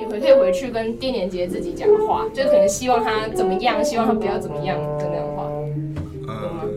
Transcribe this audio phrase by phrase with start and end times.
[0.00, 5.46] 你回可以回去跟低年级的自己讲话，就可能希望他怎么样，希望他不要怎么样的那种话。
[6.28, 6.70] 嗯，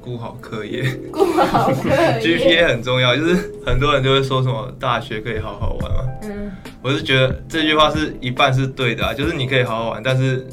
[0.00, 2.20] 顾好课业顾好课业，
[2.64, 3.14] GPA 很重要。
[3.16, 6.50] 就是很多人就会说什么大学可以好好玩嘛，嗯，
[6.82, 10.46] 我是觉得这句话是一半是对的啊，就是你可以好好玩，但是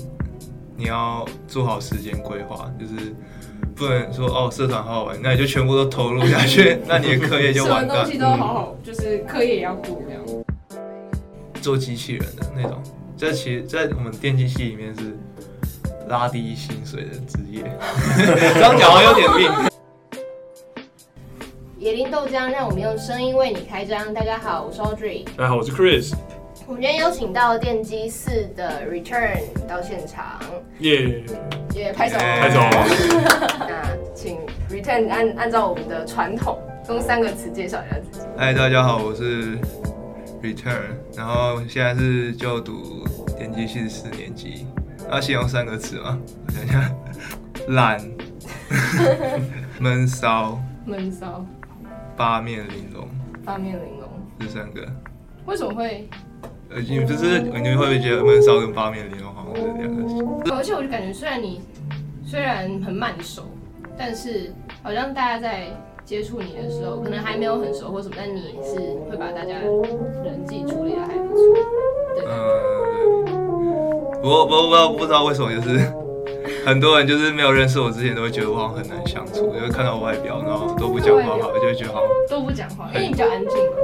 [0.77, 3.13] 你要做好时间规划，就是
[3.75, 8.18] 不能说哦社团好好玩，那你就全部都投入下去， 那你的课业就什么完蛋东西。
[8.18, 10.20] 都好好，就是课业也要顾这样。
[11.62, 12.82] 做机器人的那种，
[13.16, 15.15] 这其实，在我们电机系里面是
[16.10, 17.64] 拉低薪水的职业。
[18.56, 19.71] 这样讲好像有点命。
[21.78, 24.14] 野林豆浆，让我们用声音为你开张。
[24.14, 25.24] 大家好，我是 Audrey。
[25.38, 26.14] 大家好，我是 Chris，
[26.68, 30.39] 我们今天邀请到电机四的 Return 到现场，
[30.80, 31.24] 耶、
[31.75, 32.17] 耶拍手。
[32.17, 32.59] 拍 手
[33.59, 33.83] 那
[34.14, 34.38] 请
[34.69, 38.25] Return 按按照我们的传统，用三个词介绍一下自己。
[38.38, 39.58] 嗨，大家好，我是
[40.41, 43.05] Return，然后现在是就读
[43.38, 44.66] 电机系四年级。
[45.09, 46.17] 要形容三个词吗？
[46.47, 46.95] 我想想，
[47.75, 48.02] 懒、
[49.79, 51.45] 闷骚、闷骚，
[52.16, 53.07] 八面玲珑，
[53.43, 54.09] 八面玲珑。
[54.39, 54.88] 这三个。
[55.45, 56.07] 为什么会？
[56.69, 60.55] 呃，你就是你会不会觉得闷骚跟八面玲珑好像是两个？
[60.55, 61.61] 而且我就感觉，虽然你
[62.25, 63.44] 虽然很慢熟，
[63.97, 65.67] 但是好像大家在
[66.05, 69.53] 接触你的时候，可能还没有很熟或什么，但你是会把大家
[70.23, 71.55] 人际处理的还不错。
[72.16, 74.22] 对，嗯，对。
[74.22, 75.79] 不过不过不知道不知道为什么，就是
[76.66, 83.77] 很多人就是没有认识我之前，都会觉得我好像很难相处，就是看到我外表，然后都不讲话，好，就会觉得好像都不讲话，因为你比较安静嘛。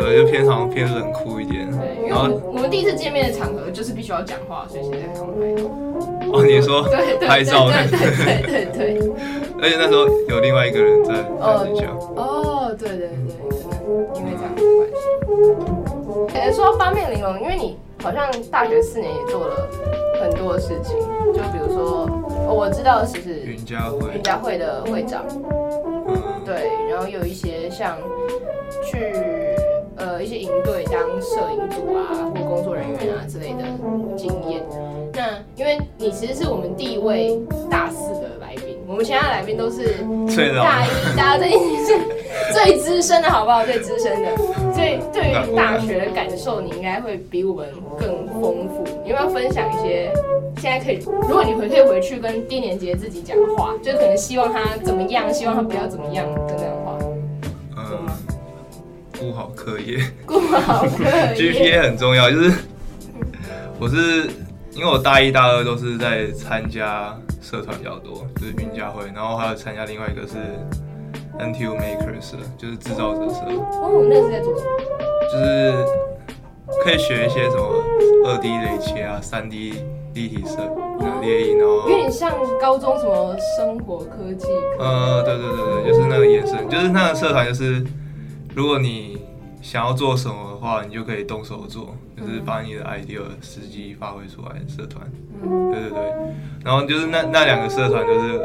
[0.00, 1.70] 对，就偏好像偏冷酷一点。
[1.70, 5.20] 对，因为然后我们我们第一次见面的场合就是必须要讲话，所以现在。
[6.32, 7.98] 哦，你说对对拍照，对对
[8.46, 9.10] 对对对。
[9.62, 11.20] 而且那时候有另外一个人在在。
[12.16, 13.82] 哦，对对对，可能
[14.14, 14.88] 因为这样的关
[16.30, 16.38] 系。
[16.38, 19.68] 哎，说到八面玲珑，因为你好像大学四年也做了
[20.20, 20.96] 很多事情，
[21.32, 22.08] 就比如说、
[22.46, 25.24] 哦我知道的是是云家会云，家会的会长，
[26.08, 27.96] 嗯，对，然后有一些像
[28.84, 29.12] 去
[29.96, 33.62] 呃一些营队当摄影组啊或工作人员啊之类的
[34.16, 34.64] 经验。
[35.12, 37.40] 那因为你其实是我们第一位
[37.70, 38.29] 大四的
[39.00, 39.96] 们其他来宾都是
[40.58, 41.98] 大一，大家都已经是
[42.52, 43.64] 最资深的好不好？
[43.64, 44.36] 最资深的，
[44.74, 47.68] 所以对于大学的感受，你应该会比我们
[47.98, 48.84] 更丰富。
[49.02, 50.12] 你有没有分享一些
[50.58, 56.98] 现在可以，如果你回可以回去跟低年级的自己讲话，就可能希望他怎么样，希望他不要怎么样的那种话，
[57.76, 58.06] 嗯，
[59.18, 61.04] 顾好课业顾好课
[61.36, 61.52] 业。
[61.52, 62.30] ，GPA 很重要。
[62.30, 62.52] 就是
[63.78, 64.28] 我是
[64.72, 70.36] 因为我大一、大二都是在参加社团比较多，就是云家会，然后还有参加另外一个是
[71.38, 73.40] NTU Makers，就是制造者社。
[73.80, 74.70] 哦，那是在做什么？
[75.32, 75.84] 就是
[76.84, 77.82] 可以学一些什么
[78.26, 79.82] 二 D 雷切啊、三 D
[80.14, 80.58] 立体色、
[81.00, 84.46] 呃列印，然后有点像高中什么生活科技。
[84.78, 87.84] 呃，对对对对，就是那个延伸，就是那个社团，就是
[88.54, 89.18] 如果你
[89.62, 91.94] 想要做什么的话，你就可以动手做，
[92.26, 95.04] 就是把你的 idea 实际发挥出来的社团。
[95.42, 96.12] 嗯，对对对，
[96.64, 98.40] 然后就是那那两个社团，就是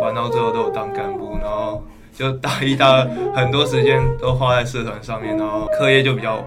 [0.00, 3.04] 玩到最后都有当干部，然后就大一、大二
[3.34, 6.38] 很多时间都花在社团上面，然后课业就比较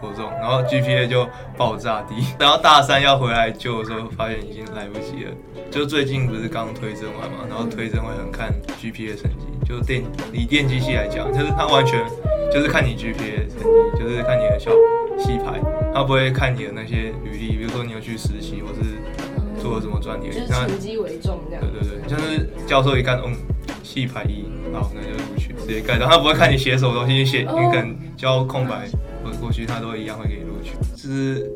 [0.00, 2.14] 不着重，然后 GPA 就爆炸低。
[2.38, 5.32] 然后大三要回来救的时候，发现已经来不及了。
[5.70, 8.50] 就最近不是刚推甄完嘛，然后推甄会很看
[8.80, 10.02] GPA 成绩，就电
[10.32, 12.02] 以电机系来讲，就是它完全
[12.50, 14.70] 就是看你 GPA 成绩，就是看你的校
[15.18, 15.60] 系排，
[15.92, 21.62] 它不会看你的那些履历，比如说你有去实习或是做了什么专题就是，那成绩为重这样。
[21.62, 23.34] 对对对，就是教授一看，嗯，
[23.82, 26.08] 系排一，好，那就录取，直接盖章。
[26.08, 28.88] 他不会看你写什么东西，你写哦你可能交空白
[29.22, 31.52] 或者过去，他都一样会给你录取，就是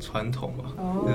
[0.00, 0.64] 传统吧？
[0.78, 1.06] 哦，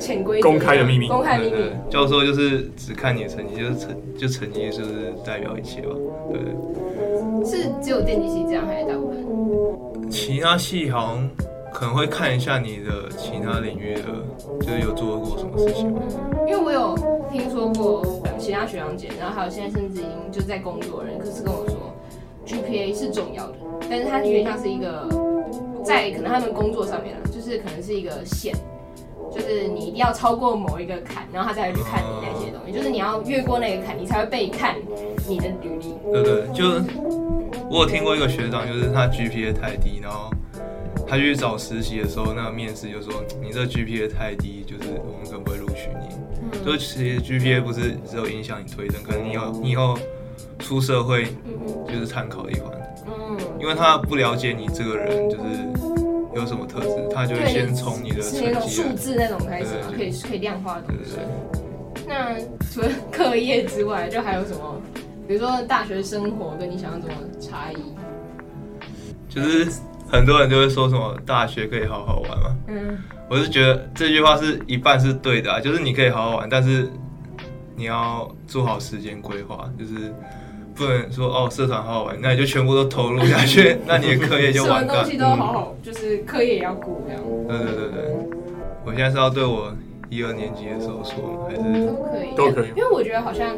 [0.00, 1.56] 潜规则公开的秘密公开秘密
[1.88, 5.94] 教授就是只看你的成绩，就是成就成绩就是代表一切吧？
[6.30, 6.52] 对对。
[7.44, 10.10] 是只有电机系这样，还是大部分？
[10.10, 11.30] 其他系好像
[11.72, 14.02] 可能会看一下你的其他领域的，
[14.60, 15.86] 就是有做过什么事情
[16.46, 16.94] 因为我有
[17.30, 18.04] 听说过
[18.38, 21.92] 其他学长姐，然后还有现在甚至已经就在工作的人，可是跟我说
[22.46, 23.54] GPA 是重要的，
[23.88, 25.08] 但是它有点像是一个
[25.84, 28.54] 在可能他们工作上面啊，就是可能是一个线。
[29.34, 32.72] 就是你一定要超过某一个坎，然后他才会去看你那些东西。
[32.72, 34.76] 就是你要越过那个坎，你才会被看
[35.26, 35.94] 你的履历。
[36.12, 36.64] 对对，就
[37.70, 40.28] 我有听过一个学长，就是他 GPA 太低，然后
[41.08, 46.14] 他去找实习的时候，那个面试就说你这 GPA 太低，就是我们可能不会录取你。
[46.42, 49.96] 嗯就其实 GPA 不是只有影响你推甄，可能你要你以后
[50.58, 52.81] 出社会嗯就是参考的一环，嗯
[53.62, 55.42] 因为他不了解你这个人，就是
[56.34, 59.66] 有什么特质，他就会先从你的是那种成绩，数字那种开始
[59.96, 61.24] 可以可以量化的东西对对。
[61.24, 62.08] 对。
[62.08, 62.36] 那
[62.66, 64.80] 除了课业之外，就还有什么？
[65.28, 67.94] 比如说大学生活跟你想象中的差异？
[69.28, 69.70] 就是
[70.10, 72.98] 很多人就会说什么大学可以好好玩嘛，嗯，
[73.30, 76.90] 我是觉得这句话是一半是对的啊，就是你可以好好玩，但是
[77.76, 80.12] 你要做好时间规划，就是
[80.74, 84.96] 不能说哦社团好好玩，那你就全部都投入下去， 那你的课业就完蛋。
[84.96, 87.22] 什么东西都好好，就是课业也要顾这样。
[87.48, 88.14] 对对对对，
[88.84, 89.72] 我现在是要对我
[90.08, 93.56] 一二年级的时候说吗，还是都可以，都可以因为我觉得好像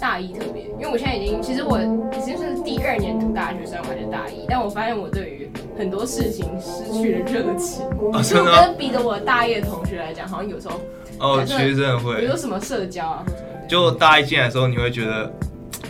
[0.00, 7.84] 大一特别，因为我现在已经，其实我已经是第二年读大学生，我还是大一，但我发现我对于很多事情失去了热情。
[8.22, 8.60] 真的吗？
[8.66, 10.80] 跟比着我大一的同学来讲，好像有时候，
[11.18, 15.30] 哦，其实真的比会如，说什么社交啊，或什么，就大一进来的时候，你会觉得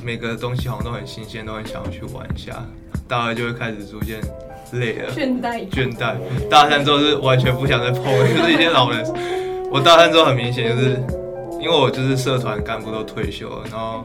[0.02, 2.64] 每个东西好像都很新鲜，都很想要去玩一下，
[3.08, 4.20] 大二就会开始逐渐
[4.73, 5.12] 累了。
[5.12, 5.69] 倦怠。
[5.69, 6.17] 倦怠。
[6.49, 9.05] 大三之后是完全不想再碰了， 就是一些老人。
[9.70, 11.00] 我大三之后很明显就是，
[11.61, 14.05] 因为我就是社团干部都退休了，然后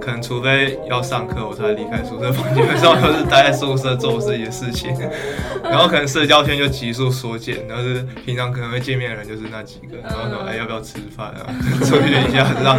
[0.00, 4.94] 可能除非要上课我才离开宿舍房，基本上都是待在宿舍做自己的事情。
[5.64, 11.46] 然后可能社交圈就急速缩减，然后是平常可能会见面的人就是那几个，然后说哎要不要吃饭啊，
[11.84, 12.78] 出去一下这样，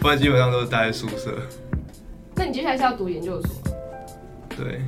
[0.00, 1.30] 不然基本上都是待在宿舍。
[2.40, 3.50] 那你接下来是要读研究所？
[4.56, 4.80] 对，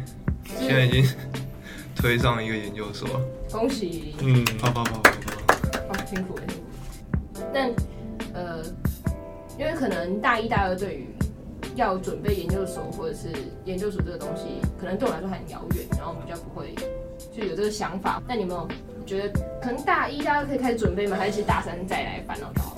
[0.58, 1.04] 现在已经
[1.94, 3.06] 推上一个研究所，
[3.50, 5.78] 恭喜，嗯，啪啪啪啪啪。
[5.90, 7.50] 哦，辛苦了，辛苦了。
[7.52, 7.70] 但
[8.32, 8.64] 呃，
[9.58, 11.06] 因为可能大一、大二对于
[11.76, 13.28] 要准备研究所或者是
[13.66, 14.44] 研究所这个东西，
[14.80, 16.74] 可能对我来说很遥远，然后比较不会
[17.36, 18.22] 就有这个想法。
[18.26, 18.66] 那你有没有
[19.04, 21.18] 觉得可能大一、大二可以开始准备吗？
[21.18, 22.74] 还是大三再来烦恼就好？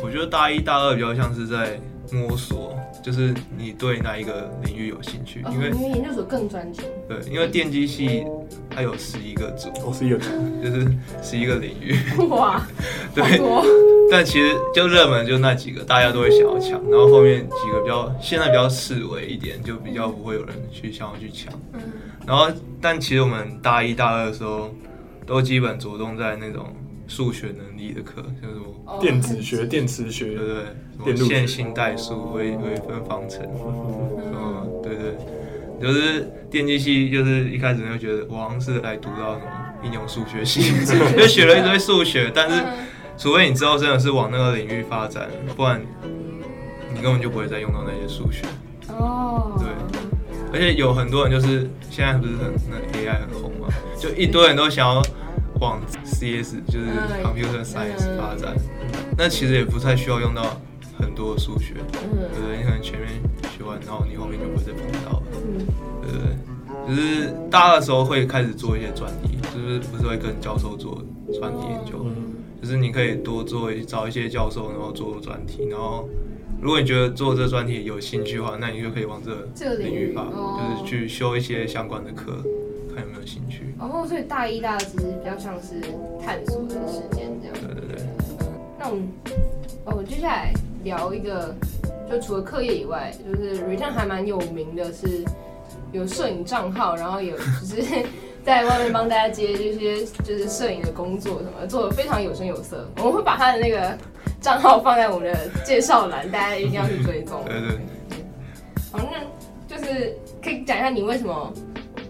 [0.00, 1.80] 我觉得大一、大二比较像是在
[2.12, 6.84] 摸索，就是你对那一个领域有兴趣，哦因为因为研究所更专精。
[7.08, 8.24] 对，因为电机系
[8.70, 10.86] 它有十一个组，我是一个就是
[11.22, 11.96] 十一个领域，
[12.30, 12.66] 哇，好
[13.14, 13.64] 对，多。
[14.10, 21.52] 但其实就热门就那几个，大家都会想要抢，然后后面几个比较现在比较示威一点，就比较不会有人去想要去抢。
[21.72, 21.80] 嗯
[22.24, 22.46] 然后，
[22.80, 24.72] 但其实我们大一、大二的时候，
[25.26, 26.72] 都基本着重在那种
[27.12, 28.98] 数学能力的课，就是什么哦。
[28.98, 30.54] 电子学、电磁学，对对，
[31.04, 31.16] 电路学。
[31.16, 33.46] 什么线性代数、微微分方程，
[34.34, 39.46] 嗯，对对，就是电机系，就是一开始会觉得我好像是来读到什么
[39.84, 40.72] 应用数学系，
[41.14, 42.86] 就学了一堆数学，但是嗯。
[43.18, 45.80] 除非你之后真的是往那个领域发展，不然
[46.94, 48.42] 你根本就不会再用到那些数学。
[48.88, 49.68] 哦，对。
[50.52, 53.68] 而且有很多人就是现在不是很那 AI 很红嘛，
[54.00, 55.02] 就一堆人都想要
[55.62, 58.54] 往 CS 就是嗯 Computer Science 嗯发展，
[59.16, 60.60] 那其实也不太需要用到
[60.98, 62.28] 很多的数学，对嗯。
[62.34, 62.56] 不对？
[62.58, 63.08] 你可能前面
[63.56, 65.66] 学完，然后你后面就不会再碰到了，嗯。
[66.02, 66.36] 对不对？
[66.88, 71.00] 就是大二的时候会开始做一些专题，就是不是会跟教授做
[71.32, 76.08] 专题研究，嗯，就是你可以多做一找一些教授，然后做专题，然后
[76.60, 82.32] 如果你觉得做这专题有兴趣的话，那你就可以往这领域发，哦就是去修一些相关的课，
[82.94, 83.74] 看有没有兴趣。
[83.78, 85.80] 哦，所以大一、大二其实比较像是
[86.24, 87.56] 探索的时间这样。
[87.60, 88.06] 对对对，
[88.78, 89.08] 那我们，
[89.84, 90.52] 哦，我们接下来
[90.84, 91.54] 聊一个，
[92.10, 95.24] 就除了课业以外，就是 Return 还蛮有名的是
[95.92, 97.82] 有摄影账号，然后有就是
[98.44, 102.88] 在外面帮大家接这些就是摄影的工作什么，做的非常有声有色。
[102.98, 103.96] 我们会把他的那个
[104.40, 107.42] 账号放在我们的介绍栏，大家一定要去追踪。
[107.44, 107.78] 对对。
[108.92, 109.18] 好，那
[109.66, 111.52] 就是可以讲一下你为什么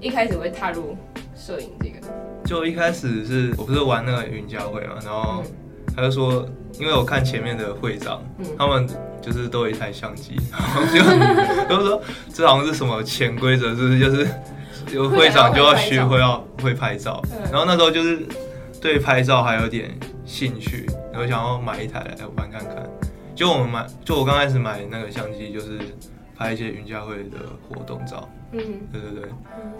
[0.02, 0.96] 一开始会踏入
[1.34, 2.06] 摄影这个？
[2.44, 5.44] 就一开始是我不是玩那个云交会嘛，然后
[5.94, 6.44] 他就说，
[6.80, 8.84] 因为我看前面的会长，嗯他们
[9.20, 10.98] 就是都有一台相机， 然后就
[11.68, 12.02] 就是说
[12.34, 14.00] 这好像是什么潜规则，是不是？
[14.00, 14.28] 就是
[14.92, 18.26] 有会长就要学会要会拍照嗯，然后那时候就是
[18.80, 22.84] 对拍照还有点兴趣，然后想要买一台来玩看看。
[23.36, 25.78] 就我们买，就我刚开始买那个相机，就是
[26.42, 28.60] 拍一些云家会的活动照，嗯，
[28.92, 29.30] 对对对，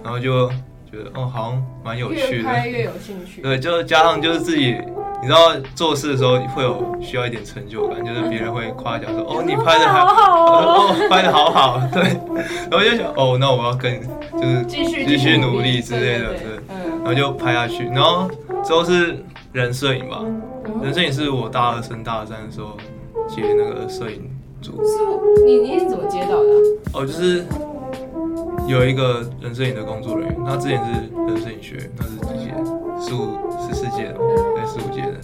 [0.03, 0.49] 然后就
[0.91, 2.37] 觉得哦，好像蛮有趣的。
[2.39, 3.41] 越拍越有兴趣。
[3.43, 4.77] 对，就加上就是自己，
[5.21, 12.03] 你知道做事的时候会有需要一点成就感，就是别人会夸奖说，哦，你拍的，好好哦， 哦，拍的好好， 对，
[12.71, 14.01] 然后就想，哦，那我要跟
[14.33, 18.31] 就是继续继续努力之类的，对然后就拍下去，然后
[18.65, 19.19] 之后是
[19.53, 20.43] 人摄影吧，嗯。
[20.83, 22.77] 人摄影是我大二升大三的时候
[23.29, 24.31] 接那个摄影
[24.63, 24.99] 组，是
[25.45, 26.53] 你你是怎么接到的啊？
[26.95, 27.45] 哦，就是
[28.69, 30.93] 有一个人摄影的工作人员，他之前是
[31.27, 32.55] 人摄影学院，他是几届？
[33.05, 33.37] 十五、
[33.69, 34.15] 十四届的，
[34.55, 35.19] 对，十五届的。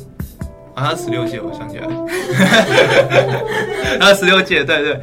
[0.75, 1.89] 啊，他十六届，我想起来，
[3.99, 5.01] 他十六届，对对。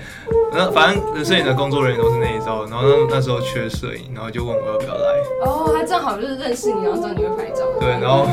[0.53, 5.21] 那反正摄影的工作人员都是那一招，然后那那时候缺摄影，然后就问我要不要来。
[5.45, 7.65] 哦，他正好就是认识你，然后知道你会拍照。
[7.77, 8.25] 对，然后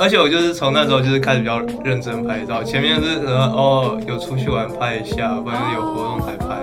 [0.00, 6.56] 而且我就是从那时候就是开始比较认真拍照，前面是呃哦有出去玩拍一下，或者是有活动才拍。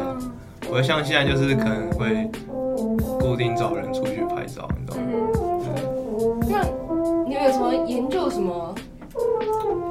[0.72, 2.28] 我像现在就是可能会
[3.20, 5.08] 固定找人出去拍照，你知道吗？
[6.50, 6.64] 那
[7.28, 8.74] 你有什么研究什么？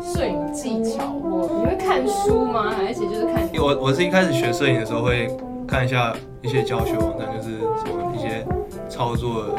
[0.03, 2.73] 摄影技巧，我你会看书吗？
[2.77, 3.49] 还是就是看？
[3.59, 5.29] 我我是一开始学摄影的时候会
[5.69, 6.13] 看一下
[6.43, 8.45] 一些教学网站，就是什么一些
[8.89, 9.57] 操作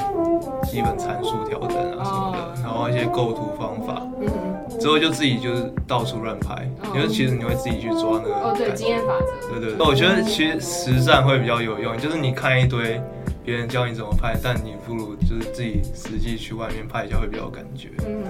[0.64, 4.06] 基本参数调整啊什么的，然后一些构图方法。
[4.20, 4.28] 嗯
[4.80, 8.36] 之后就自己就是到处乱拍，因为其实你会自己去抓那个。
[8.36, 9.50] 哦，对，经验法则。
[9.50, 9.76] 对对。
[9.80, 13.02] 那我觉得其实实战会比较有用，就是你看一堆
[13.44, 17.90] 别人教你怎么拍，但你不如就是自己实际去外面拍一下会比较有感觉。
[18.06, 18.24] 嗯。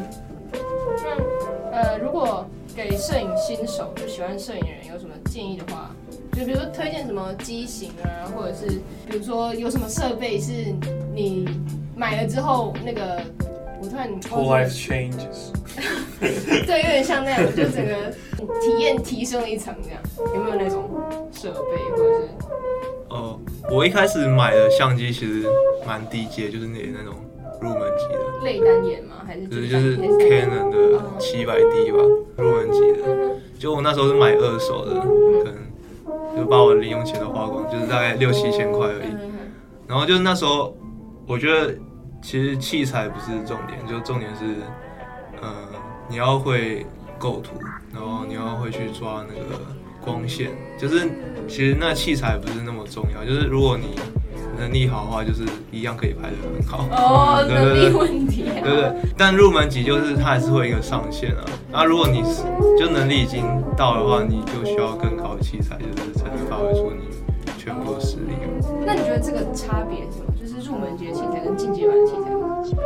[1.74, 5.92] 那呃，如果给摄影新手就喜欢摄影的人有什么建议的话，
[6.38, 8.68] 就比如说推荐什么机型啊，或者是
[9.10, 10.52] 比如说有什么设备是
[11.16, 11.50] 你
[11.96, 13.20] 买了之后那个，
[13.82, 15.52] 我突然 life changes，
[16.22, 18.12] 对，有点像那样，就整个
[18.62, 20.00] 体验提升了一层这样。
[20.36, 20.88] 有没有那种
[21.32, 21.58] 设备
[21.92, 22.28] 或者是？
[23.10, 23.40] 哦，
[23.72, 25.50] 我一开始买的相机其实
[25.88, 27.16] 蛮低阶，就是那那种。
[27.60, 29.16] 入门级的类单眼吗？
[29.26, 31.98] 还是就是就是 Canon 的七百 D 吧，
[32.38, 33.36] 入门级的。
[33.58, 35.56] 就我那时候是买二手的，可能
[36.38, 39.16] 就把我的零用钱都花光，就是大概六七千块而已。
[39.88, 40.76] 然后就是那时候，
[41.26, 41.76] 我觉得
[42.22, 44.46] 其实器材不是重点，就重点是，
[45.42, 45.50] 呃，
[46.08, 46.86] 你要会
[47.18, 47.60] 构图，
[47.94, 49.60] 然后你要会去抓那个
[50.02, 50.52] 光线。
[50.78, 51.10] 就是
[51.48, 54.00] 其实那器材不是那么重要，就是如果你。
[54.60, 56.88] 能力好的话，就是一样可以拍的很好。
[56.90, 58.46] 哦， 能力问题。
[58.64, 61.46] 对对，但入门级就是它还是会一个上限啊。
[61.72, 62.42] 那如果你是
[62.76, 63.44] 就能力已经
[63.76, 66.26] 到的话，你就需要更高的器材，就是
[66.58, 67.08] 才能发挥出你
[67.58, 68.34] 全部的实力。
[68.86, 70.34] 那你觉得这个差别是什么？
[70.40, 72.32] 就是入门级的器材跟进阶版的器材？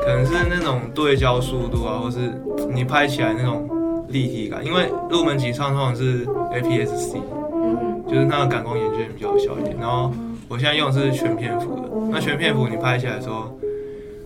[0.01, 2.33] 可能是那种对焦速度啊，或是
[2.73, 4.65] 你拍起来那种立体感。
[4.65, 7.19] 因为入门级上通常是 APS-C，
[7.53, 10.11] 嗯，就是那个感光元件比较小一点，然后。
[10.49, 13.57] 我现在用的是全片幅的，那全片幅你拍起来的时候，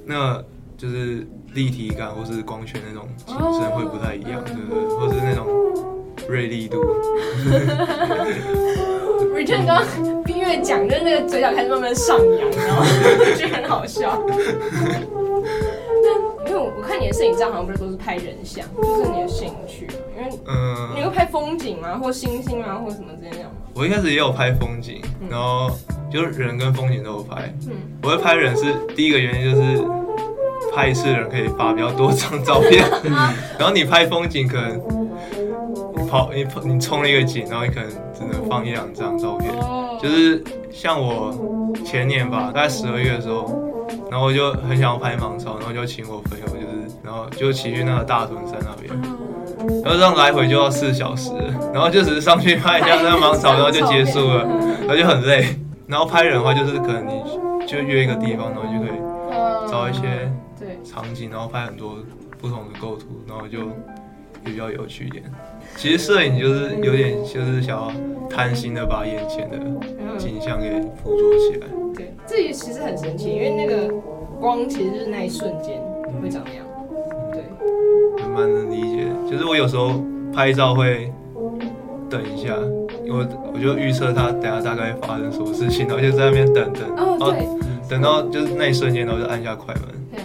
[0.07, 0.41] 那
[0.75, 1.23] 就是
[1.53, 4.83] 立体感或是光圈那种景深会不太一样，对不对？
[4.97, 5.45] 或是那种
[6.27, 6.81] 锐利度。
[9.35, 9.83] Richard 刚
[10.27, 12.85] 音乐讲，就是那个嘴角开始慢慢上扬，然后
[13.37, 14.21] 就很好笑。
[16.01, 19.87] 那因为我看你的摄影照好像不是都是拍人像，就是你的兴趣，
[20.17, 21.99] 因为嗯，你会拍风景吗？
[22.01, 23.51] 或星星啊，或什么之类的吗？
[23.73, 25.69] 我一开始也有拍风景，然后。
[26.07, 27.73] 就是人跟风景都有拍，嗯
[28.03, 29.83] 我会拍人是第一个原因，就是
[30.73, 32.85] 拍一次人可以发比较多张照片，
[33.59, 34.79] 然后你拍风景可能
[36.15, 39.51] 跑你你冲了一个景，然后你可能只能放一两张照片，
[40.01, 40.41] 就是
[40.71, 41.33] 像我
[41.83, 43.61] 前年吧，大概十二月的时候，
[44.09, 48.93] 然后我就很想要拍芒草，然后就请我朋友，就是然后就骑去那个大屯山那边，
[49.83, 51.31] 然后这样来回就要四小时，
[51.73, 54.45] 然后就只是上去拍一下那个芒草，然后就结束了，
[54.87, 55.45] 然后就很累。
[55.85, 57.21] 然后拍人的话，就是可能你
[57.67, 60.31] 就约一个地方，然后就可以找一些
[60.83, 61.97] 场景，然后拍很多
[62.39, 63.59] 不同的构图，然后就
[64.43, 65.23] 比较有趣一点。
[65.75, 67.91] 其实摄影就是有点就是想要
[68.29, 69.57] 贪心的把眼前的
[70.17, 71.67] 景象给捕捉起来。
[71.95, 73.93] 对，这也其实很神奇，因为那个
[74.39, 75.81] 光其实就是那一瞬间
[76.21, 76.65] 会长那样。
[77.31, 77.43] 对，
[78.33, 79.07] 蛮能理解。
[79.29, 80.01] 就是我有时候
[80.33, 81.11] 拍照会
[82.09, 82.55] 等一下。
[83.07, 87.47] 我我就预测他等下大概会发生什么事情，然后就在那边等等，哦对，
[87.87, 89.83] 等到就是那一瞬间，然后就按下快门。
[90.11, 90.19] 对，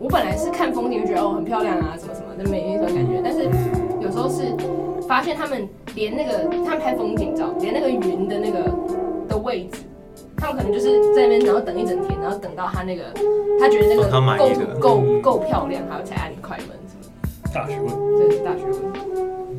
[0.00, 3.44] 我本来是看风景，觉得哦很漂亮啊，什么什么的美丽的感觉，但是
[4.00, 4.44] 有时候是
[5.12, 8.64] 发现他们连那个他们拍风景照，连那个云的那个
[9.28, 9.80] 的位置，
[10.38, 13.04] 他们可能就是在那边然后等一整天，然后等到他那个
[13.60, 17.12] 他觉得那个构图够够漂亮，他才按快门什么。
[17.52, 17.88] 大学问，
[18.18, 19.58] 这是大学问。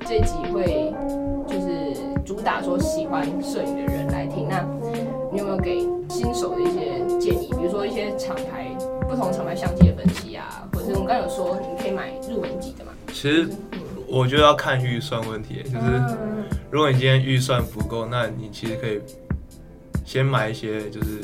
[0.00, 0.92] 这集会
[1.46, 1.94] 就是
[2.26, 4.48] 主打说喜欢摄影的人来听。
[4.48, 4.66] 那
[5.30, 7.48] 你有没有给新手的一些建议？
[7.56, 8.66] 比如说一些厂牌
[9.08, 12.90] 不同厂牌相机的分析啊，或者是我们刚刚有说你可以买入门级的嘛？
[13.12, 13.48] 其实
[14.10, 16.02] 我觉得要看预算问题，就是
[16.68, 19.00] 如果你今天预算不够，那你其实可以
[20.04, 21.20] 先买一些就是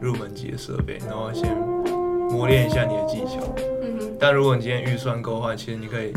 [0.00, 1.54] 入门级的设备，然后先
[2.30, 3.42] 磨练一下你的技巧。
[4.18, 6.12] 但如果你今天预算够的话，其实你可以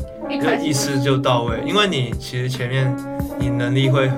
[0.65, 2.95] 一次就到位，因为你其实前面
[3.37, 4.09] 你能力会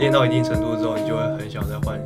[0.00, 1.96] 练到一定程度之后，你就会很想再换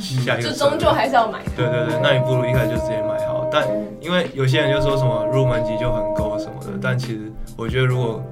[0.00, 0.48] 下一个。
[0.48, 1.40] 就终究还是要买。
[1.54, 3.46] 对对对，那你不如一开始就直接买好。
[3.52, 3.66] 但
[4.00, 6.78] 因为有些人就说什么入门级就很够，什么的。
[6.80, 8.22] 但其实我觉得如果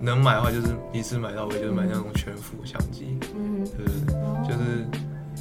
[0.00, 3.64] 能买的话，就是一次买到位，就是买那种全幅相机，嗯。
[3.64, 3.84] 对
[4.48, 4.86] 就是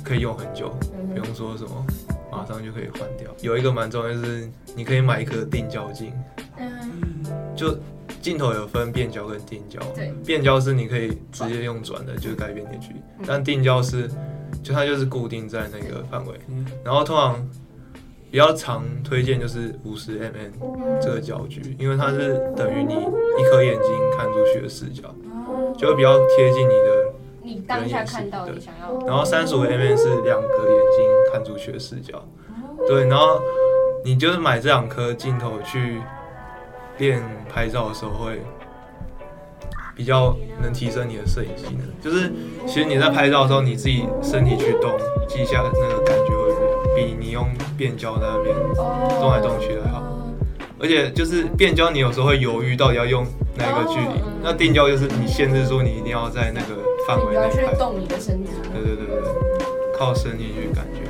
[0.03, 1.07] 可以用很久，嗯。
[1.09, 1.85] 不用说什么
[2.31, 3.29] 马上就可以换掉。
[3.41, 6.11] 有一个蛮重要，就是你可以买一颗定焦镜，
[6.57, 7.23] 嗯。
[7.55, 7.77] 就
[8.23, 12.91] 镜头有分变焦跟定焦，对，变焦是你可以直接用转的，就是改变点距。
[12.91, 14.09] 离，但定焦是
[14.63, 16.65] 就它就是固定在那个范围，嗯。
[16.83, 17.47] 然后通常
[18.31, 20.51] 比较常推荐就是五十 mm
[21.01, 27.13] 这个焦距，因为它是等于你一颗眼睛看出去的视角，哦，就会比较贴近你的。
[27.43, 32.25] 你当下看到你想要，然后三十五 mm 是两个眼睛看出去的视角，
[32.87, 33.41] 对，然后
[34.05, 35.99] 你就是买这两颗镜头去
[36.99, 38.39] 练拍照的时候会。
[39.93, 42.31] 比较能提升你的摄影技能，就是
[42.65, 44.97] 其实你在拍照的时候，你自己身体去动，
[45.27, 46.40] 记一下那个感觉会
[46.95, 48.55] 比比你用变焦在那边
[49.19, 50.03] 动来动去的好。
[50.79, 53.23] 而且就是变焦，你有时候会犹豫到底要用
[53.55, 54.31] 哪一个距离哦。
[54.43, 57.71] 那定焦就是你限制说你一定要在那个范围内拍。
[57.71, 58.49] 去动你的身体。
[58.73, 61.01] 对对对对对，靠身体去感觉。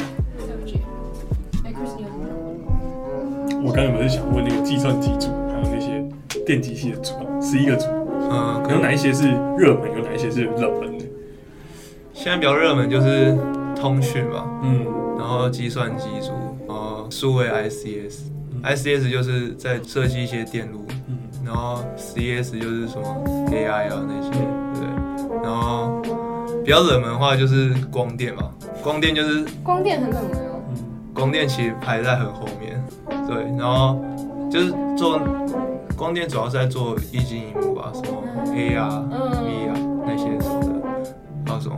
[3.63, 6.03] 我刚才本是想问那个计算机组，还有那些
[6.45, 7.85] 电机系的组啊，十一个组，
[8.29, 11.05] 嗯，可有能哪一些是热门，有哪一些是冷门的？
[12.11, 13.37] 现在比较热门就是
[13.79, 14.83] 通讯嘛，嗯
[15.21, 16.31] 然后计算机组，
[16.67, 18.21] 然后数位 ICS。
[18.63, 23.05] ICS 就是在设计一些电路，嗯然后 CS 就是什么
[23.51, 25.43] AI 啊那些，对不对？
[25.43, 26.01] 然后
[26.63, 28.51] 比较冷门的话就是光电嘛，
[28.83, 30.61] 光电就是光电很冷门哦。
[30.69, 30.77] 嗯
[31.13, 32.81] 光电其实排在很后面，
[33.27, 33.99] 对，然后
[34.49, 35.19] 就是做
[35.95, 41.11] 光电主要是在做液晶荧幕吧，什么 AR、嗯 VR 那些什么的，
[41.45, 41.75] 还有什么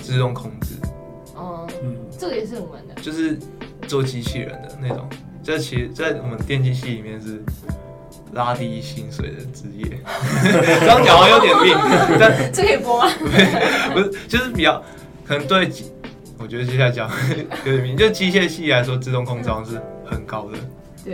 [0.00, 0.74] 自动控制，
[2.20, 2.94] 这个也是我们的。
[3.00, 3.38] 就是
[3.88, 5.08] 做机器人的那种。
[5.42, 7.42] 这其实，在我们电机系里面是
[8.34, 9.84] 拉低薪水的职业，
[10.80, 11.74] 这样讲好像有点病，
[12.20, 13.10] 但这可以播吗？
[13.94, 14.80] 不是，就是比较
[15.26, 15.70] 可能对，
[16.38, 17.10] 我觉得接下来讲
[17.64, 20.58] 有点病，就机械系来说，自动控制好像是很高的，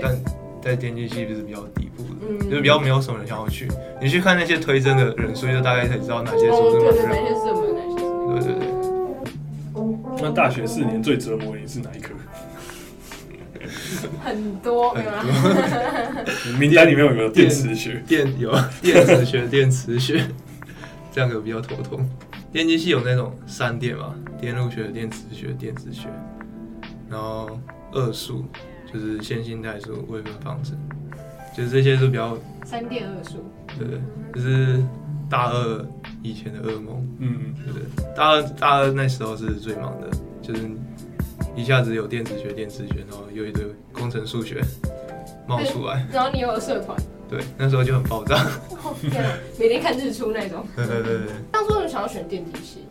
[0.03, 0.19] 但
[0.61, 3.69] 在电机系就是比较底部的，嗯就是比较没有什么人想要去。
[4.03, 6.51] 你去看那些推甄的人数，就大概可以知道哪些是。
[6.51, 8.76] 哪些是冷门，哪些是那个对对对，
[10.21, 12.15] 那大学四年最折磨你是哪一科？
[14.23, 15.25] 很多，没有啦。
[16.59, 18.03] 名单里面有没有电磁学？
[18.07, 20.25] 电有电磁学、 电磁学，
[21.13, 22.09] 这样个比较头痛。
[22.53, 26.09] 电机系有那种三电嘛，电路学、电磁学、电子学，
[27.11, 27.59] 然后
[27.93, 28.45] 二数
[28.93, 30.79] 就是线性代数、微分方程，
[31.57, 33.45] 就是这些是比较三电二数，
[33.77, 34.01] 对对，
[34.35, 34.81] 就是
[35.29, 35.85] 大二
[36.23, 37.07] 以前的噩梦。
[37.19, 40.09] 嗯，对对，大二大二那时候是最忙的，
[40.43, 40.63] 就是
[41.55, 44.63] 一下子有电子学、电子学，然后又一堆工程数学
[45.47, 46.97] 冒出来， 然后你又有社团，
[47.29, 48.37] 对，那时候就很爆炸。
[48.83, 50.65] 哦天啊， 每天看日出那种。
[50.77, 52.87] 对对对对，当初你想要选电机系，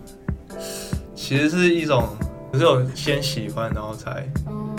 [1.16, 2.08] 其实是一种，
[2.52, 4.76] 只是我先喜欢，然后才哦，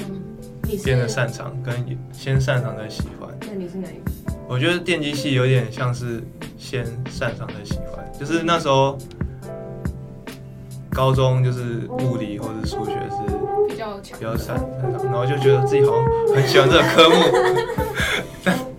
[0.62, 1.74] 你是变得擅长，跟
[2.12, 3.30] 先擅长再喜欢。
[3.40, 4.34] 那你是哪一个？
[4.48, 6.22] 我觉得电机系有点像是
[6.58, 8.96] 先擅长再喜欢，就是那时候
[10.90, 14.24] 高中就是物理或者数学是比较强比。
[14.24, 17.16] 较擅擅长，然后就觉得自己好像很喜欢这个科目，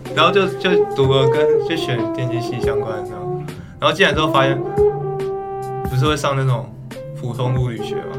[0.16, 3.42] 然后就就读了跟就选电机系相关的，然后
[3.80, 4.60] 然后进来之后发现，
[5.90, 6.66] 不是会上那种
[7.20, 8.18] 普通物理学吗？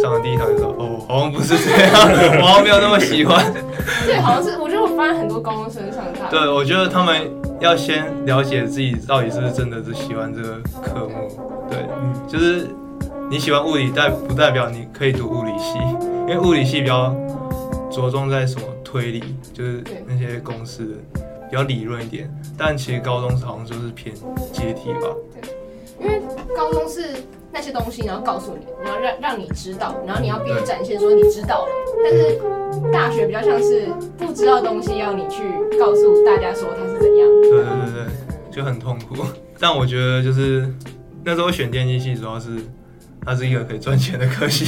[0.00, 1.92] 上了第一堂就说哦，好像不是这样，
[2.40, 3.52] 我好像没有那么喜欢。
[4.04, 7.28] 对，好像是，我觉得我发现很多高中生上大，对，我觉得他们
[7.60, 11.68] 要先了解自己到底是不是真的是喜欢这个科目。
[11.70, 12.68] 对，嗯就是
[13.30, 15.78] 你喜欢物理，代不代表你可以读物理系，
[16.20, 17.14] 因为物理系比较
[17.90, 20.94] 着重在什么推理，就是那些公式的
[21.48, 22.30] 比较理论一点。
[22.56, 24.14] 但其实高中好像就是偏
[24.52, 25.08] 阶梯吧。
[26.00, 26.20] 因为
[26.56, 27.02] 高中是
[27.52, 31.72] 那些东西，然后告诉你，然后让让你知道，然后你要必须展现说你知道了。
[32.04, 32.40] 但是
[32.92, 33.86] 大学比较像是
[34.18, 35.42] 不知道东西，要你去
[35.78, 37.28] 告诉大家说它是怎样。
[37.42, 39.24] 对对对对，就很痛苦。
[39.58, 40.68] 但我觉得就是
[41.24, 42.50] 那时候选电机系，主要是
[43.24, 44.66] 它是一个可以赚钱的科系，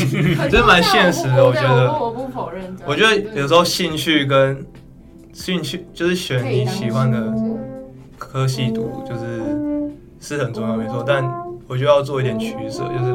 [0.48, 1.44] 就是蛮现实的。
[1.44, 2.74] 我觉得，我不否认。
[2.86, 4.64] 我觉得有时候兴趣跟
[5.34, 7.32] 兴趣就是选你喜欢的
[8.16, 9.40] 科系读，就是
[10.20, 11.02] 是很重要，没错。
[11.06, 11.24] 但
[11.66, 13.12] 我就要做一点取舍，就是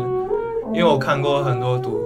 [0.73, 2.03] 因为我看过很多读，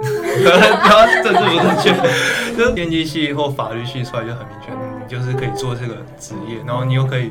[0.02, 1.94] 不要政治不正确，
[2.56, 7.30] 就是电机系或法律系出来就很明确，你就是可以做这个职业，然后你又可以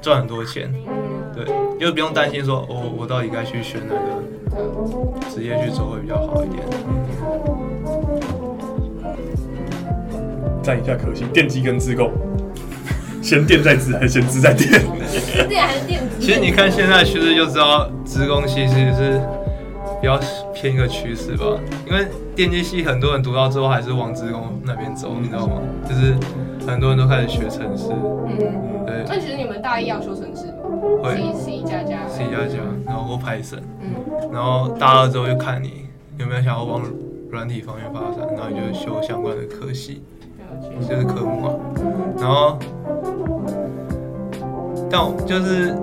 [0.00, 0.72] 赚很多钱，
[1.34, 1.44] 对，
[1.78, 4.22] 就不用担心说，哦，我到底该去选哪个
[5.30, 6.62] 职业去做会比较好一点。
[10.62, 12.10] 占一下可惜，电机跟自购
[13.24, 14.68] 先电在资还是先资在电？
[15.08, 16.16] 是电还是电子？
[16.20, 19.18] 其实你看现在趋势就知道，职工系其实是
[19.98, 20.20] 比较
[20.52, 21.46] 偏一个趋势吧。
[21.86, 22.06] 因为
[22.36, 25.54] 电机系很多人读到之后还是往职工那边走，你知道吗？
[25.88, 26.14] 就是
[26.66, 27.86] 很多人都开始学程式，
[28.26, 28.36] 嗯，
[28.84, 30.52] 对，那其实你们大一要修程式吗
[31.02, 35.86] 会？C C 加加 C 加加，然后或 Python，嗯，然后大二之后就看你
[36.18, 36.82] 有没有想要往
[37.30, 40.02] 软体方面发展，然后你就修相关的科系。
[40.88, 41.50] 就是科目嘛。
[42.16, 42.56] 然后，
[44.96, 45.74] 但我就是，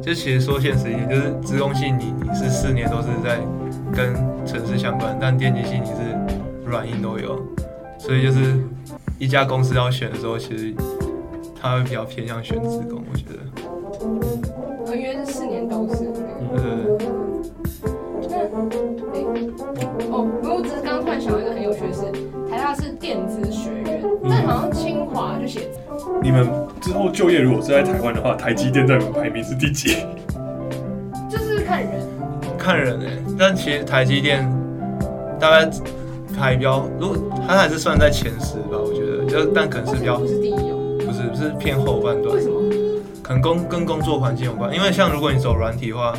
[0.00, 3.40] 就其实说现实一点，就是资工系你你是四年都是在
[3.92, 4.14] 跟
[4.46, 6.16] 城市相关，但电机系你是
[6.64, 7.38] 软硬都有，
[7.98, 8.58] 所以就是
[9.18, 10.74] 一家公司要选的时候，其实
[11.60, 13.34] 他会比较偏向选资工，我觉得。
[14.86, 16.06] 呃，因为是四年都是。
[16.56, 16.62] 呃，
[18.30, 18.38] 那，
[19.12, 19.26] 诶，
[20.10, 22.00] 哦，不过我只是刚刚突然想到一个很有趣的事，
[22.50, 25.68] 台大是电子学院，但好像清华就写
[26.22, 26.63] 你们之
[26.94, 29.96] 后就业如果是在台湾的话，台积电在你们排名是第几？
[31.28, 32.00] 就是看人，
[32.58, 34.48] 看人诶、但其实台积电
[35.40, 35.70] 大概
[36.38, 42.54] 排标，如果它还是算在前十吧，我觉得，就但可能是比较不是第一哦，不是是偏后半段为，什么？
[43.22, 44.74] 可能工跟工作环境有关。
[44.74, 46.14] 因为像如果你走软体的话，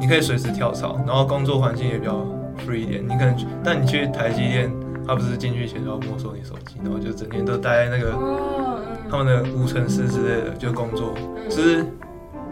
[0.00, 2.26] 你可以随时跳槽，然后工作环境也比较
[2.66, 3.02] free 一点。
[3.02, 4.72] 你可能，但你去台积电，
[5.06, 8.65] 他不是进去前就要没收你手机，然后就整天都待在那个哦，
[9.10, 11.14] 他们的无尘室之类的，就工作，
[11.48, 11.82] 就是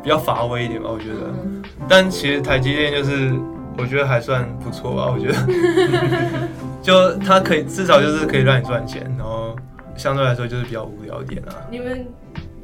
[0.03, 1.33] 比较乏味一点吧，我觉得。
[1.45, 3.33] 嗯，但其实台积电就是
[3.79, 6.49] 我觉得还算不错吧，我觉得，
[6.83, 9.57] 就它可以至少就是可以让你赚钱，然后
[9.97, 11.55] 相对来说就是比较无聊一点啊。
[11.71, 12.07] 你们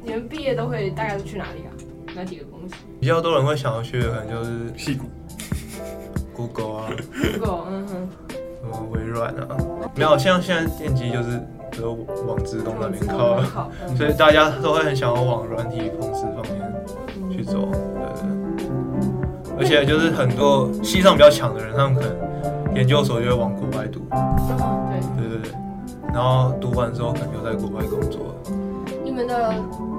[0.03, 1.69] 你们毕业都会大概是去哪里啊？
[2.15, 5.09] 哪几个公司比较多人会想要去的可能就是戏 骨
[6.33, 6.89] Google 啊
[7.39, 9.47] ，？Google，嗯哼，什么微软啊，
[9.95, 11.39] 没有像现在电机就是
[11.79, 16.73] 都往自动那边靠了，所以大家都会很想要往软体公司方面
[17.31, 18.67] 去走，对对对。
[19.59, 25.51] 而且就是很多系上比较强的人，他们可能研究所就会往国外读，哦对，对对对，
[26.13, 28.35] 然后读完之后可能就在国外工作。
[29.03, 29.53] 你们的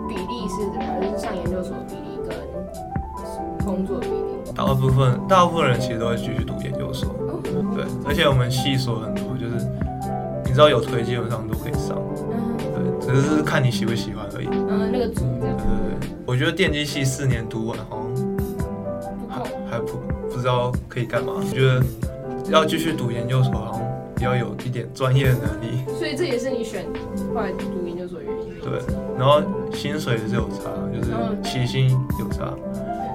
[0.08, 1.00] 比例是怎么样？
[1.00, 4.14] 就是上研究所比例跟工作比例？
[4.54, 7.08] 大部分大部分人其实都会继续读研究所，
[7.74, 9.64] 对，而且我们系所很多，就是
[10.44, 11.54] 你知道有推基本上都，
[13.20, 14.46] 只是看你喜不喜欢而已。
[14.46, 15.66] 对嗯，那个组这样对
[16.00, 19.46] 对，我觉得电机系四年读完好像不还够。
[19.70, 21.82] 还不不知道可以干嘛，我觉得
[22.50, 23.82] 要继续读研究所好像
[24.14, 26.86] 比较有一点专业的能力，所以这也是你选
[27.34, 28.60] 后来读研究所的原因。
[28.62, 28.80] 对，
[29.18, 32.54] 然后薪水也是有差，就是起薪有差。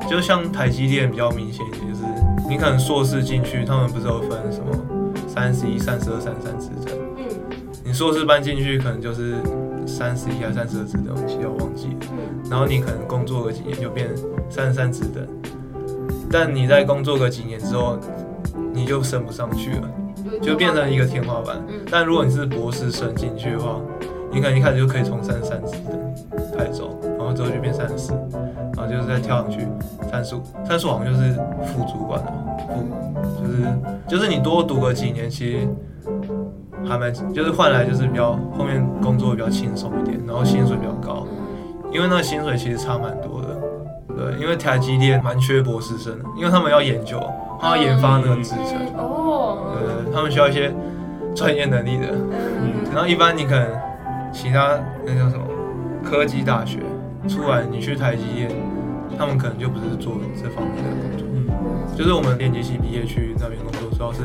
[0.10, 2.04] 就像台积电比较明显一点，就是
[2.48, 4.72] 你可能硕士进去，他们不是有分什么
[5.28, 7.26] 三十一、三十二、三十三职等，嗯
[7.84, 9.36] 你硕士班进去可能就是
[9.88, 11.94] 三十一还三十二职等，我记得我忘记了。
[12.12, 12.18] 嗯
[12.50, 14.10] 然后你可能工作个几年就变
[14.50, 15.28] 三十三职等，
[16.32, 17.98] 但你在工作个几年之后，
[18.74, 19.90] 你就升不上去了，
[20.26, 21.58] 嗯，就变成一个天花板。
[21.68, 23.82] 嗯但如果你是博士生进去的话，
[24.32, 26.00] 你可能一开始就可以从三十三职等
[26.58, 28.14] 开始走，然后之后就变三十四，
[28.76, 29.68] 然后就是再跳上去
[30.12, 31.34] 三十五，三十五好像就是
[31.66, 32.34] 副主管了，
[32.68, 33.64] 副就是
[34.08, 35.68] 就是你多读个几年，其实
[36.86, 41.26] 还蛮就是换来就是比较后面工作比较轻松一点，然后薪水比较高。
[41.92, 43.48] 因为那个薪水其实差蛮多的，
[44.14, 47.18] 对，因为台积电蛮缺博士生的，因为他们要研究，
[47.62, 48.98] 他要研发那个制程，嗯。
[48.98, 50.74] 哦，对，他们需要一些
[51.34, 52.08] 专业能力的。
[52.12, 52.84] 嗯。
[52.94, 53.68] 然后一般你可能
[54.34, 55.46] 其他那叫什么
[56.04, 56.80] 科技大学
[57.28, 58.52] 出来，你去台积电，
[59.18, 61.26] 他们可能就不是做这方面的工作，
[61.98, 64.24] 就是我们电机系毕业去那边工作，主要是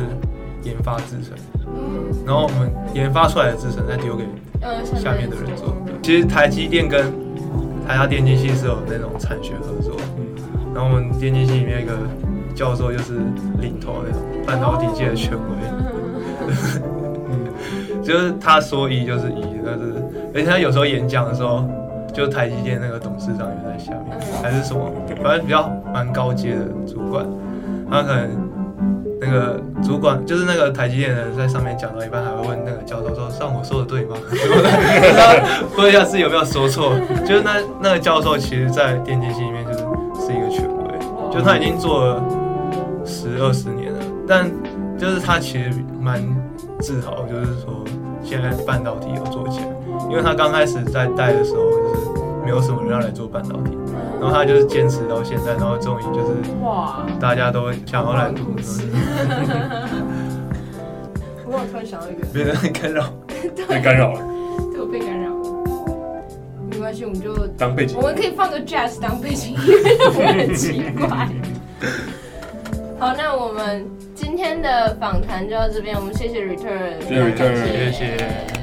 [0.63, 4.25] 研发制成，嗯然后我们研发出来的制成再丢给
[4.61, 5.77] 嗯，下面的人做。
[6.03, 7.05] 其实台积电跟
[7.87, 9.97] 台大电机系是有那种产学合作，
[10.75, 11.93] 然后我们电机系里面一个
[12.55, 13.15] 教授就是
[13.61, 16.49] 领头那种半导体界的权威，
[18.03, 19.95] 就是他说一就是一，但是
[20.35, 21.65] 而且他有时候演讲的时候，
[22.13, 27.27] 就台积电那个董事长也在下面，还是什么，反正比较蛮高阶的主管，
[27.91, 28.29] 他可能
[29.25, 34.49] 那个主管就是那个台积电的人在上面讲到一半，还会问那个教授说：“算我说的对吗？” 不知
[35.17, 35.33] 道
[35.79, 36.93] 问一下自己有没有说错。
[37.25, 42.23] 就是那那个教授，其实在电机系里面就是是一个权威，就他已经做了
[43.05, 44.51] 十二十年了，但
[44.99, 46.21] 就是他其实蛮
[46.81, 47.85] 自豪，就是说
[48.25, 49.67] 现在半导体有做起来，
[50.11, 52.07] 因为他刚开始在带的时候就是
[52.45, 53.79] 没有什么人要来做半导体，
[54.23, 58.83] 然后他就是坚持到现在，然后终于就是哇，大家都想要来读，故事。
[61.45, 63.13] 我突然想到一个，别人很干扰。
[63.69, 64.21] 被干扰了。
[64.71, 65.43] 对我被干扰了。
[66.79, 68.03] 关系，我们就当背景我。
[68.03, 71.29] 们可以放个 jazz 当背景音乐，会很奇怪。
[73.01, 78.62] 好，那我们今天的访谈就到这边，我们谢谢 Return，谢谢 Return 谢谢。